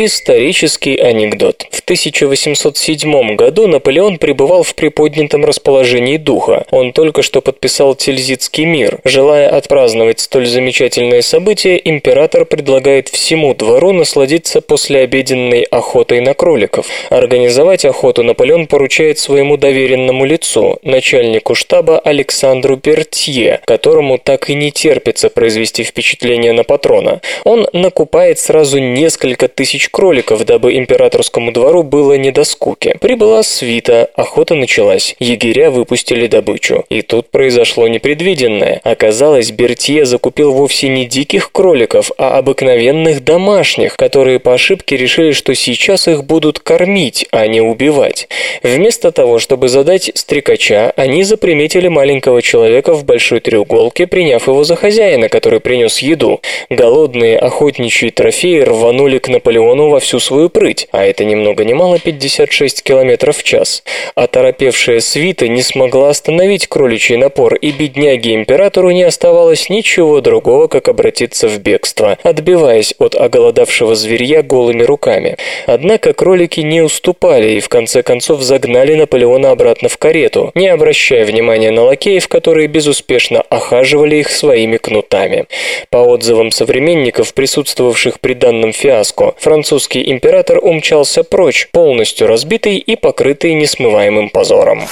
[0.00, 1.66] Исторический анекдот.
[1.72, 6.66] В 1807 году Наполеон пребывал в приподнятом расположении духа.
[6.70, 9.00] Он только что подписал Тильзитский мир.
[9.02, 16.86] Желая отпраздновать столь замечательное событие, император предлагает всему двору насладиться послеобеденной охотой на кроликов.
[17.10, 24.70] Организовать охоту Наполеон поручает своему доверенному лицу, начальнику штаба Александру Пертье, которому так и не
[24.70, 27.20] терпится произвести впечатление на патрона.
[27.42, 32.96] Он накупает сразу несколько тысяч кроликов, дабы императорскому двору было не до скуки.
[33.00, 36.84] Прибыла свита, охота началась, егеря выпустили добычу.
[36.88, 38.80] И тут произошло непредвиденное.
[38.84, 45.54] Оказалось, Бертье закупил вовсе не диких кроликов, а обыкновенных домашних, которые по ошибке решили, что
[45.54, 48.28] сейчас их будут кормить, а не убивать.
[48.62, 54.76] Вместо того, чтобы задать стрекача, они заприметили маленького человека в большой треуголке, приняв его за
[54.76, 56.40] хозяина, который принес еду.
[56.70, 61.64] Голодные охотничьи трофеи рванули к Наполеону Антону во всю свою прыть, а это ни много
[61.64, 63.84] ни мало 56 км в час.
[64.16, 71.48] Оторопевшая свита не смогла остановить кроличий напор, и бедняге-императору не оставалось ничего другого, как обратиться
[71.48, 75.36] в бегство, отбиваясь от оголодавшего зверья голыми руками.
[75.66, 81.24] Однако кролики не уступали и в конце концов загнали Наполеона обратно в карету, не обращая
[81.24, 85.46] внимания на лакеев, которые безуспешно охаживали их своими кнутами.
[85.90, 92.94] По отзывам современников, присутствовавших при данном фиаско, француз французский император умчался прочь, полностью разбитый и
[92.94, 94.82] покрытый несмываемым позором.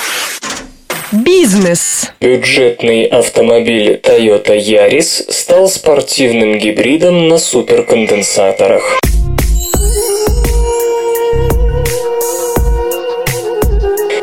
[1.12, 2.10] Бизнес.
[2.20, 8.98] Бюджетный автомобиль Toyota Yaris стал спортивным гибридом на суперконденсаторах.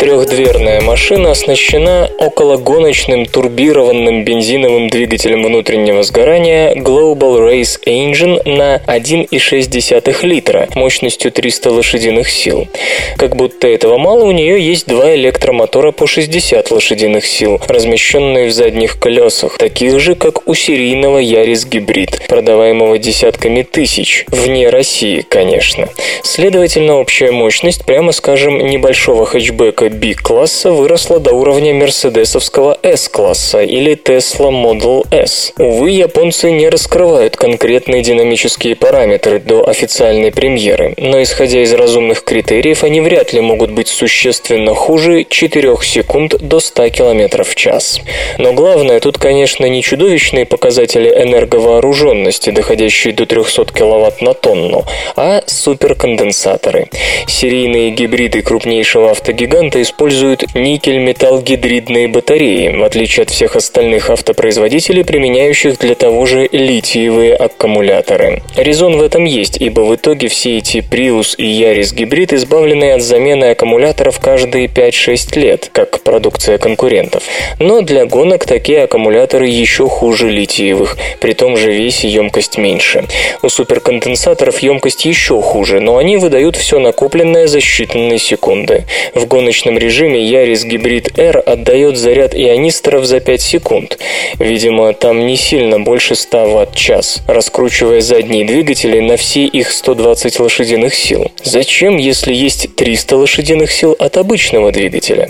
[0.04, 10.68] Трехдверная машина оснащена окологоночным турбированным бензиновым двигателем внутреннего сгорания Global Race Engine на 1,6 литра
[10.76, 12.68] мощностью 300 лошадиных сил.
[13.16, 18.52] Как будто этого мало, у нее есть два электромотора по 60 лошадиных сил, размещенные в
[18.52, 25.88] задних колесах, таких же, как у серийного Yaris Гибрид, продаваемого десятками тысяч, вне России, конечно.
[26.24, 34.50] Следовательно, общая мощность, прямо скажем, небольшого хэтчбека B-класса выросла до уровня мерседесовского S-класса или Tesla
[34.50, 35.54] Model S.
[35.58, 42.84] Увы, японцы не раскрывают конкретные динамические параметры до официальной премьеры, но исходя из разумных критериев,
[42.84, 48.02] они вряд ли могут быть существенно хуже 4 секунд до 100 км в час.
[48.38, 54.86] Но главное тут, конечно, не чудовищные показатели энерговооруженности, доходящие до 300 кВт на тонну,
[55.16, 56.90] а суперконденсаторы.
[57.28, 65.96] Серийные гибриды крупнейшего автогиганта используют никель-металл-гидридные батареи, в отличие от всех остальных автопроизводителей, применяющих для
[65.96, 68.42] того же литиевые аккумуляторы.
[68.56, 73.02] Резон в этом есть, ибо в итоге все эти Prius и Yaris гибрид избавлены от
[73.02, 77.24] замены аккумуляторов каждые 5-6 лет, как продукция конкурентов.
[77.60, 83.06] Но для гонок такие аккумуляторы еще хуже литиевых, при том же весе емкость меньше.
[83.42, 88.86] У суперконденсаторов емкость еще хуже, но они выдают все накопленное за считанные секунды.
[89.14, 93.98] В гоночном обычном режиме Yaris Hybrid R отдает заряд ионисторов за 5 секунд.
[94.40, 100.94] Видимо, там не сильно больше 100 Вт-час, раскручивая задние двигатели на все их 120 лошадиных
[100.94, 101.32] сил.
[101.44, 105.30] Зачем, если есть 300 лошадиных сил от обычного двигателя?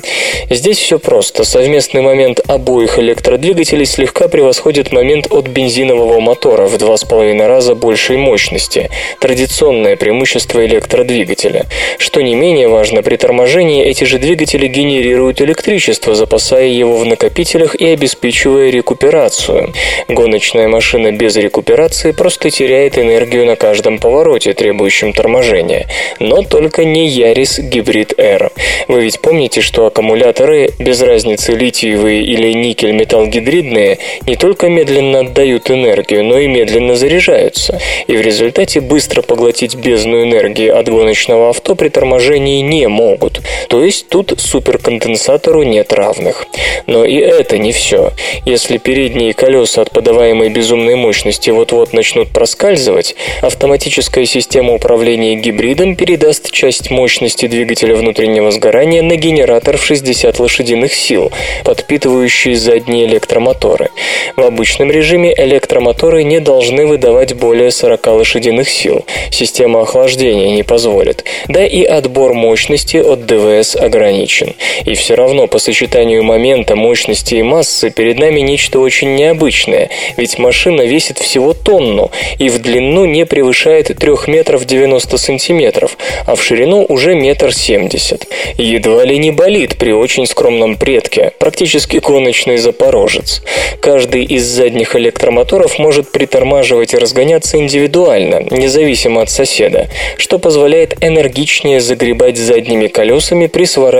[0.49, 1.43] Здесь все просто.
[1.43, 8.89] Совместный момент обоих электродвигателей слегка превосходит момент от бензинового мотора в 2,5 раза большей мощности.
[9.19, 11.65] Традиционное преимущество электродвигателя.
[11.97, 17.75] Что не менее важно, при торможении эти же двигатели генерируют электричество, запасая его в накопителях
[17.75, 19.73] и обеспечивая рекуперацию.
[20.07, 25.87] Гоночная машина без рекуперации просто теряет энергию на каждом повороте, требующем торможения.
[26.19, 28.51] Но только не Yaris Hybrid R.
[28.87, 36.23] Вы ведь помните, что аккумуляторы, без разницы литиевые или никель-металл-гидридные, не только медленно отдают энергию,
[36.23, 37.79] но и медленно заряжаются.
[38.07, 43.41] И в результате быстро поглотить бездну энергии от гоночного авто при торможении не могут.
[43.69, 46.45] То есть тут тут суперконденсатору нет равных.
[46.87, 48.11] Но и это не все.
[48.45, 56.51] Если передние колеса от подаваемой безумной мощности вот-вот начнут проскальзывать, автоматическая система управления гибридом передаст
[56.51, 61.31] часть мощности двигателя внутреннего сгорания на генератор в 60 лошадиных сил,
[61.63, 63.89] подпитывающий задние электромоторы.
[64.35, 69.05] В обычном режиме электромоторы не должны выдавать более 40 лошадиных сил.
[69.31, 71.23] Система охлаждения не позволит.
[71.47, 73.75] Да и отбор мощности от ДВС
[74.13, 74.53] ограничен.
[74.85, 80.39] И все равно по сочетанию момента, мощности и массы перед нами нечто очень необычное, ведь
[80.39, 86.43] машина весит всего тонну и в длину не превышает 3 метров 90 сантиметров, а в
[86.43, 88.27] ширину уже метр семьдесят.
[88.57, 93.41] Едва ли не болит при очень скромном предке, практически гоночный запорожец.
[93.81, 101.81] Каждый из задних электромоторов может притормаживать и разгоняться индивидуально, независимо от соседа, что позволяет энергичнее
[101.81, 103.92] загребать задними колесами при сворачивании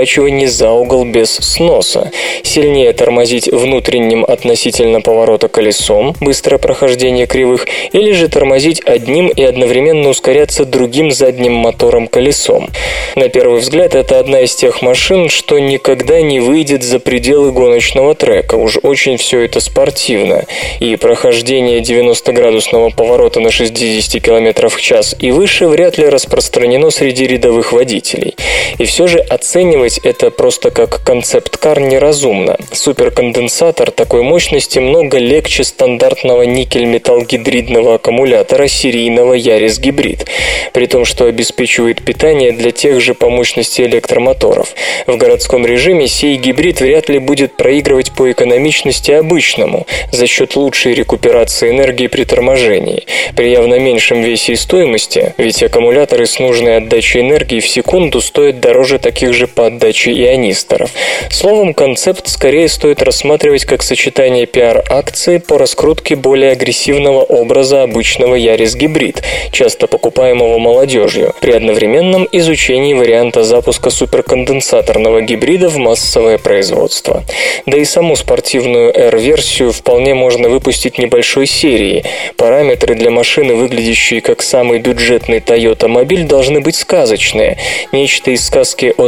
[0.45, 2.11] за угол без сноса,
[2.43, 10.09] сильнее тормозить внутренним относительно поворота колесом, быстрое прохождение кривых, или же тормозить одним и одновременно
[10.09, 12.69] ускоряться другим задним мотором колесом.
[13.15, 18.15] На первый взгляд, это одна из тех машин, что никогда не выйдет за пределы гоночного
[18.15, 18.55] трека.
[18.55, 20.45] Уж очень все это спортивно.
[20.79, 27.27] И прохождение 90-градусного поворота на 60 км в час и выше вряд ли распространено среди
[27.27, 28.35] рядовых водителей.
[28.79, 32.57] И все же оценивать это просто как концепт-кар неразумно.
[32.71, 40.25] Суперконденсатор такой мощности много легче стандартного никель-металл-гидридного аккумулятора серийного Ярис Гибрид,
[40.71, 44.73] при том, что обеспечивает питание для тех же по мощности электромоторов.
[45.07, 50.93] В городском режиме сей гибрид вряд ли будет проигрывать по экономичности обычному за счет лучшей
[50.93, 53.05] рекуперации энергии при торможении.
[53.35, 58.59] При явно меньшем весе и стоимости, ведь аккумуляторы с нужной отдачей энергии в секунду стоят
[58.59, 60.91] дороже таких же по отдаче ионисторов.
[61.29, 68.75] Словом, концепт скорее стоит рассматривать как сочетание пиар-акции по раскрутке более агрессивного образа обычного Ярис
[68.75, 77.23] гибрид, часто покупаемого молодежью, при одновременном изучении варианта запуска суперконденсаторного гибрида в массовое производство.
[77.65, 82.03] Да и саму спортивную R-версию вполне можно выпустить небольшой серией.
[82.37, 87.57] Параметры для машины, выглядящие как самый бюджетный Toyota мобиль, должны быть сказочные.
[87.91, 89.07] Нечто из сказки о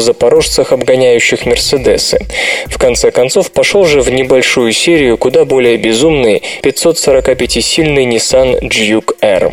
[0.56, 2.20] запорожцах, обгоняющих Мерседесы.
[2.68, 9.52] В конце концов, пошел же в небольшую серию куда более безумный 545-сильный Nissan Juke R.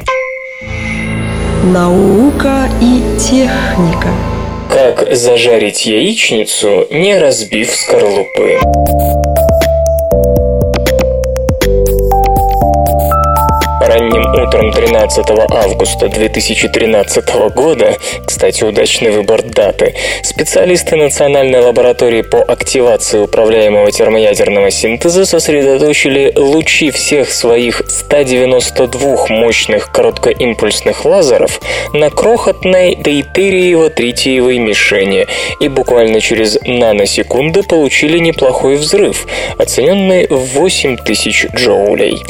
[1.64, 4.09] Наука и техника.
[4.70, 8.59] Как зажарить яичницу, не разбив скорлупы.
[13.93, 23.18] Ранним утром 13 августа 2013 года, кстати, удачный выбор даты, специалисты Национальной лаборатории по активации
[23.18, 31.61] управляемого термоядерного синтеза сосредоточили лучи всех своих 192 мощных короткоимпульсных лазеров
[31.93, 35.26] на крохотной дейтериево-тритиевой мишени
[35.61, 39.26] и буквально через наносекунды получили неплохой взрыв,
[39.59, 42.22] оцененный в 8000 джоулей.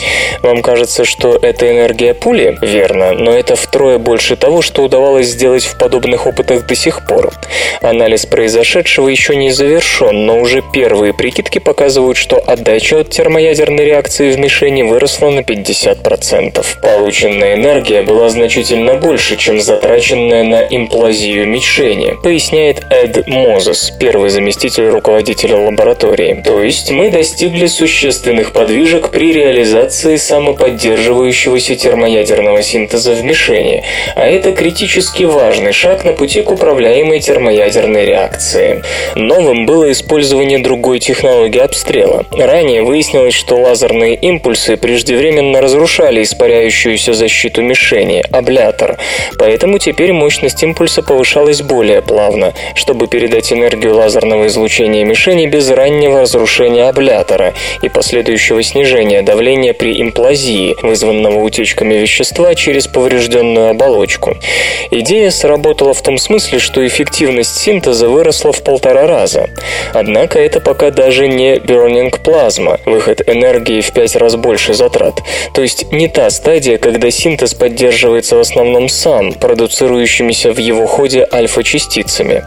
[0.43, 2.57] Вам кажется, что это энергия пули?
[2.61, 7.32] Верно, но это втрое больше того, что удавалось сделать в подобных опытах до сих пор.
[7.80, 14.30] Анализ произошедшего еще не завершен, но уже первые прикидки показывают, что отдача от термоядерной реакции
[14.30, 16.64] в мишени выросла на 50%.
[16.80, 24.88] Полученная энергия была значительно больше, чем затраченная на имплазию мишени, поясняет Эд Мозес, первый заместитель
[24.88, 26.42] руководителя лаборатории.
[26.44, 33.82] То есть мы достигли существенных подвижек при реализации самоподдерживающей поддерживающегося термоядерного синтеза в мишени,
[34.14, 38.82] а это критически важный шаг на пути к управляемой термоядерной реакции.
[39.14, 42.24] Новым было использование другой технологии обстрела.
[42.32, 48.99] Ранее выяснилось, что лазерные импульсы преждевременно разрушали испаряющуюся защиту мишени, аблятор,
[49.38, 56.20] поэтому теперь мощность импульса повышалась более плавно, чтобы передать энергию лазерного излучения мишени без раннего
[56.22, 64.37] разрушения аблятора и последующего снижения давления при имплазии, вызванного вызванного утечками вещества через поврежденную оболочку.
[64.91, 69.49] Идея сработала в том смысле, что эффективность синтеза выросла в полтора раза.
[69.93, 75.22] Однако это пока даже не burning плазма, выход энергии в пять раз больше затрат.
[75.55, 81.26] То есть не та стадия, когда синтез поддерживается в основном сам, продуцирующимися в его ходе
[81.33, 82.45] альфа-частицами.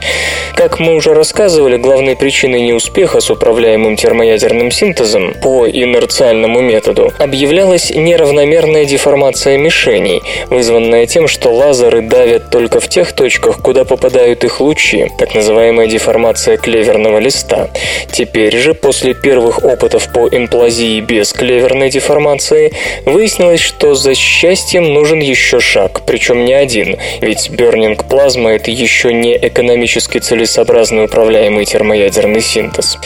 [0.55, 7.91] Как мы уже рассказывали, главной причиной неуспеха с управляемым термоядерным синтезом по инерциальному методу объявлялась
[7.95, 14.43] неравномерная клеверная деформация мишеней, вызванная тем, что лазеры давят только в тех точках, куда попадают
[14.43, 17.69] их лучи, так называемая деформация клеверного листа.
[18.11, 22.73] Теперь же, после первых опытов по имплазии без клеверной деформации,
[23.05, 29.13] выяснилось, что за счастьем нужен еще шаг, причем не один, ведь бернинг плазма– это еще
[29.13, 32.97] не экономически целесообразный управляемый термоядерный синтез.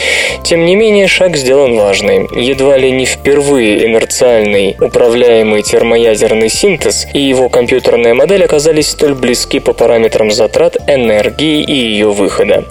[0.42, 2.26] Тем не менее, шаг сделан важный.
[2.34, 9.60] Едва ли не впервые инерциальный управляемый термоядерный синтез и его компьютерная модель оказались столь близки
[9.60, 12.64] по параметрам затрат, энергии и ее выхода.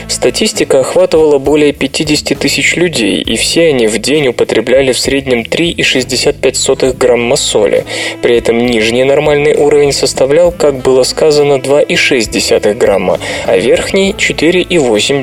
[0.08, 6.96] Статистика охватывала более 50 тысяч людей, и все они в день употребляли в среднем 3,65
[6.96, 7.84] грамма соли.
[8.20, 15.22] При этом нижний нормальный уровень составлял, как было сказано, 2,6 грамма, а верхний 4,8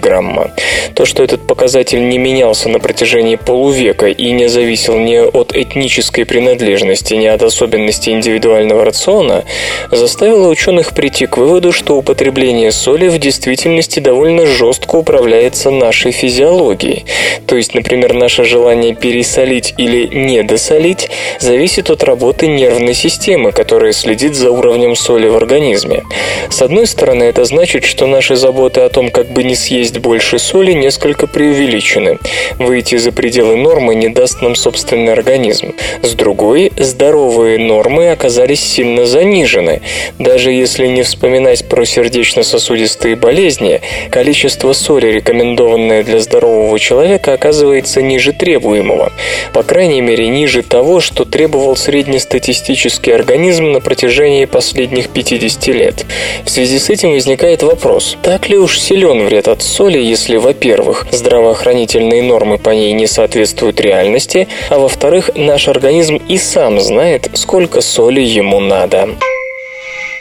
[0.00, 0.50] грамма.
[0.94, 6.24] То, что этот показатель не менялся на протяжении полувека и не зависел ни от этнической
[6.24, 9.44] принадлежности, ни от особенностей индивидуального рациона,
[9.90, 17.04] заставило ученых прийти к выводу, что употребление соли в действительности довольно жестко управляется нашей физиологией.
[17.46, 21.10] То есть, например, наше желание пересолить или недосолить
[21.40, 26.02] зависит от работы нервной системы, которая следит за уровнем соли в организме.
[26.50, 30.38] С одной стороны, это значит, что наши заботы о том, как бы не съесть больше
[30.38, 32.18] соли, несколько преувеличены.
[32.58, 35.74] Выйти за пределы нормы не даст нам собственный организм.
[36.02, 39.82] С другой, здоровые нормы оказались сильно занижены.
[40.18, 43.80] Даже если не вспоминать про сердечно-сосудистые болезни,
[44.10, 49.12] количество соли, рекомендованное для здорового человека, оказывается ниже требуемого.
[49.52, 56.06] По крайней мере, ниже того, что требовал среднестатистический организм на протяжении последних 50 лет.
[56.44, 61.06] В связи с этим возникает вопрос, так ли уж силен вред от соли, если, во-первых,
[61.10, 67.80] здравоохранительные нормы по ней не соответствуют реальности, а во-вторых, наш организм и сам знает, сколько
[67.80, 69.10] соли ему надо.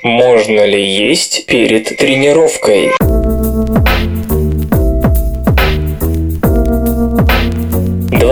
[0.03, 2.91] Можно ли есть перед тренировкой?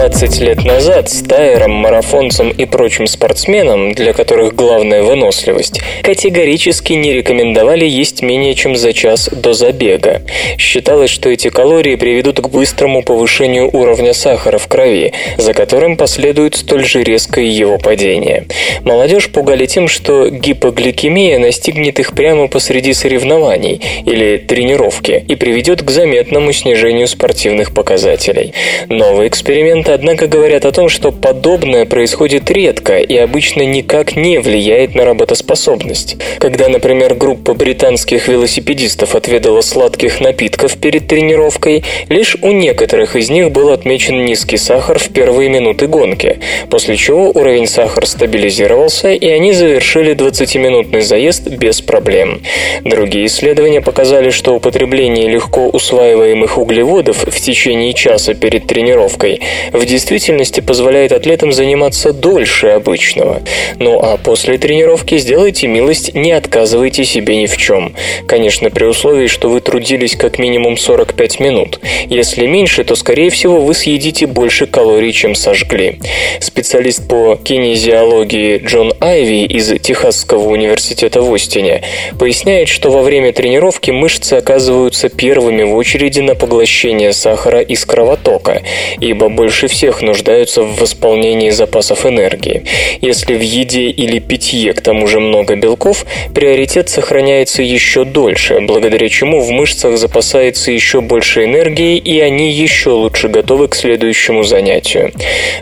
[0.10, 7.88] 20 лет назад стайерам, марафонцам и прочим спортсменам, для которых главная выносливость, категорически не рекомендовали
[7.88, 10.22] есть менее чем за час до забега.
[10.60, 16.54] Считалось, что эти калории приведут к быстрому повышению уровня сахара в крови, за которым последует
[16.54, 18.46] столь же резкое его падение.
[18.84, 25.90] Молодежь пугали тем, что гипогликемия настигнет их прямо посреди соревнований или тренировки и приведет к
[25.90, 28.54] заметному снижению спортивных показателей.
[28.88, 34.94] Новый эксперимент однако, говорят о том, что подобное происходит редко и обычно никак не влияет
[34.94, 36.18] на работоспособность.
[36.38, 43.52] Когда, например, группа британских велосипедистов отведала сладких напитков перед тренировкой, лишь у некоторых из них
[43.52, 46.40] был отмечен низкий сахар в первые минуты гонки,
[46.70, 52.42] после чего уровень сахара стабилизировался, и они завершили 20-минутный заезд без проблем.
[52.84, 59.40] Другие исследования показали, что употребление легко усваиваемых углеводов в течение часа перед тренировкой
[59.72, 63.44] в в действительности позволяет атлетам заниматься дольше обычного.
[63.78, 67.94] Ну а после тренировки сделайте милость, не отказывайте себе ни в чем.
[68.28, 71.80] Конечно, при условии, что вы трудились как минимум 45 минут.
[72.10, 76.00] Если меньше, то, скорее всего, вы съедите больше калорий, чем сожгли.
[76.40, 81.84] Специалист по кинезиологии Джон Айви из Техасского университета в Остине
[82.18, 88.64] поясняет, что во время тренировки мышцы оказываются первыми в очереди на поглощение сахара из кровотока,
[89.00, 92.64] ибо больше всех нуждаются в восполнении запасов энергии.
[93.02, 99.10] Если в еде или питье к тому же много белков, приоритет сохраняется еще дольше, благодаря
[99.10, 105.12] чему в мышцах запасается еще больше энергии и они еще лучше готовы к следующему занятию.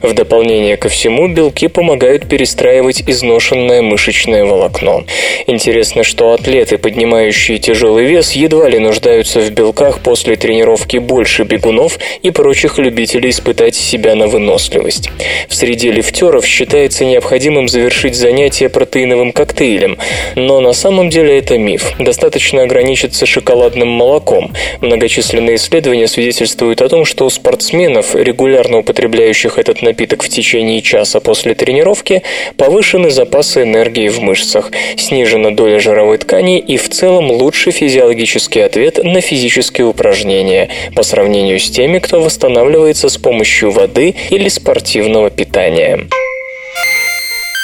[0.04, 5.06] В дополнение ко всему, белки помогают перестраивать изношенное мышечное волокно.
[5.48, 11.98] Интересно, что атлеты, поднимающие тяжелый вес, едва ли нуждаются в белках после тренировки больше бегунов
[12.22, 15.10] и прочих любителей испытать себя на выносливость.
[15.48, 20.00] В среде лифтеров считается необходимым завершить занятие протеиновым коктейлем,
[20.36, 21.92] но на самом деле это миф.
[22.00, 24.52] Достаточно ограничиться шоколадным молоком.
[24.82, 31.20] Многочисленные исследования свидетельствуют о том, что у спортсменов, регулярно употребляющих этот напиток в течение часа
[31.20, 32.24] после тренировки,
[32.58, 39.04] повышены запасы энергии в мышцах, снижена доля жировой ткани и в целом лучший физиологический ответ
[39.04, 43.83] на физические упражнения по сравнению с теми, кто восстанавливается с помощью воды
[44.30, 46.08] или спортивного питания.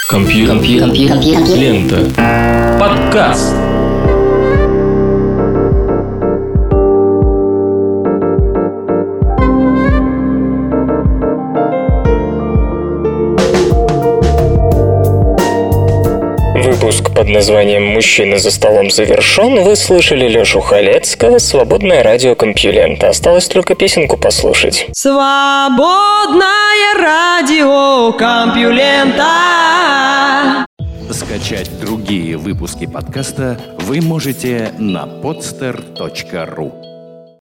[0.10, 0.58] Компьютер.
[1.56, 2.80] Лента.
[2.80, 3.79] Подкаст.
[16.80, 19.64] Выпуск под названием «Мужчина за столом» завершен.
[19.64, 23.10] Вы слышали Лешу Халецкого «Свободное радио Компьюлента».
[23.10, 24.88] Осталось только песенку послушать.
[24.94, 26.46] Свободное
[26.98, 29.26] радио Компьюлента.
[31.12, 36.89] Скачать другие выпуски подкаста вы можете на podster.ru